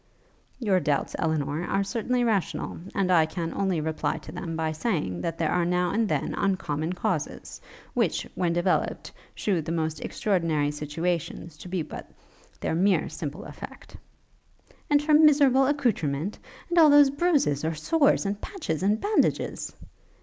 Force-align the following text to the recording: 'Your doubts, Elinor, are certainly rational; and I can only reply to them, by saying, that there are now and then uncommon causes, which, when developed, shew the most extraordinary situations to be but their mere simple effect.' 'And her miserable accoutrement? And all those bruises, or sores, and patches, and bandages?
'Your 0.57 0.79
doubts, 0.79 1.15
Elinor, 1.19 1.63
are 1.63 1.83
certainly 1.83 2.23
rational; 2.23 2.79
and 2.95 3.11
I 3.11 3.27
can 3.27 3.53
only 3.53 3.79
reply 3.79 4.17
to 4.17 4.31
them, 4.31 4.55
by 4.55 4.71
saying, 4.71 5.21
that 5.21 5.37
there 5.37 5.51
are 5.51 5.63
now 5.63 5.91
and 5.91 6.09
then 6.09 6.33
uncommon 6.33 6.93
causes, 6.93 7.61
which, 7.93 8.25
when 8.33 8.51
developed, 8.51 9.11
shew 9.35 9.61
the 9.61 9.71
most 9.71 10.01
extraordinary 10.01 10.71
situations 10.71 11.55
to 11.57 11.67
be 11.67 11.83
but 11.83 12.09
their 12.61 12.73
mere 12.73 13.09
simple 13.09 13.45
effect.' 13.45 13.95
'And 14.89 15.03
her 15.03 15.13
miserable 15.13 15.67
accoutrement? 15.67 16.39
And 16.69 16.79
all 16.79 16.89
those 16.89 17.11
bruises, 17.11 17.63
or 17.63 17.75
sores, 17.75 18.25
and 18.25 18.41
patches, 18.41 18.81
and 18.81 18.99
bandages? 18.99 19.71